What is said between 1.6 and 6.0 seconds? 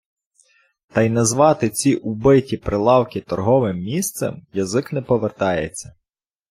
ці убиті прилавки «торговим місцем» язик не повертається.